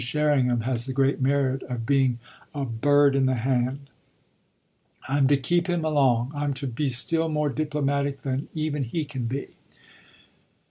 Sherringham 0.03 0.61
has 0.61 0.87
the 0.87 0.93
great 0.93 1.21
merit 1.21 1.61
of 1.61 1.85
being 1.85 2.17
a 2.55 2.65
bird 2.65 3.15
in 3.15 3.27
the 3.27 3.35
hand. 3.35 3.87
I'm 5.07 5.27
to 5.27 5.37
keep 5.37 5.67
him 5.67 5.85
along, 5.85 6.31
I'm 6.33 6.55
to 6.55 6.65
be 6.65 6.89
still 6.89 7.29
more 7.29 7.49
diplomatic 7.49 8.21
than 8.23 8.47
even 8.55 8.83
he 8.83 9.05
can 9.05 9.25
be." 9.27 9.57